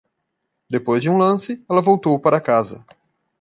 Depois 0.67 0.99
de 1.03 1.11
um 1.11 1.17
lance, 1.19 1.63
ela 1.69 1.79
voltou 1.79 2.19
para 2.19 2.41
casa. 2.41 2.83